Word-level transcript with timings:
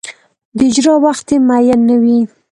د 0.57 0.59
اجرا 0.69 0.95
وخت 1.05 1.27
یې 1.31 1.37
معین 1.47 1.81
نه 1.89 1.95
وي. 2.01 2.19